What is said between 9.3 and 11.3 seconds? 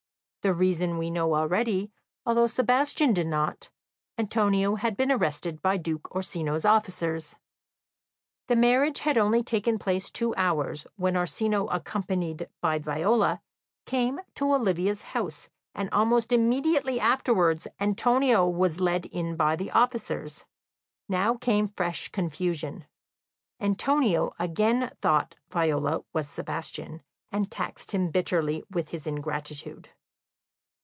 taken place two hours, when